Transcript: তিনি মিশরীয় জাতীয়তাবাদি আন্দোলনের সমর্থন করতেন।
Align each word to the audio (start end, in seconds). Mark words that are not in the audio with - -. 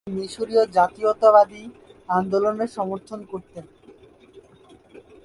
তিনি 0.03 0.15
মিশরীয় 0.19 0.63
জাতীয়তাবাদি 0.77 1.63
আন্দোলনের 2.09 2.69
সমর্থন 2.77 3.19
করতেন। 3.31 3.65